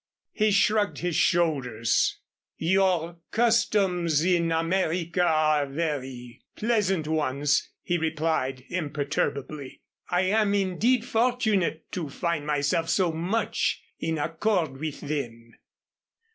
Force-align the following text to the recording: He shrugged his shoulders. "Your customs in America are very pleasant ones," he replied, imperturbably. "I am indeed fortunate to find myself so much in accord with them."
He 0.31 0.49
shrugged 0.49 0.97
his 0.97 1.15
shoulders. 1.15 2.17
"Your 2.57 3.17
customs 3.29 4.23
in 4.25 4.51
America 4.51 5.21
are 5.23 5.67
very 5.67 6.41
pleasant 6.55 7.07
ones," 7.07 7.69
he 7.83 7.99
replied, 7.99 8.63
imperturbably. 8.69 9.81
"I 10.09 10.21
am 10.21 10.55
indeed 10.55 11.05
fortunate 11.05 11.91
to 11.91 12.09
find 12.09 12.47
myself 12.47 12.89
so 12.89 13.11
much 13.11 13.79
in 13.99 14.17
accord 14.17 14.77
with 14.77 15.01
them." 15.01 15.53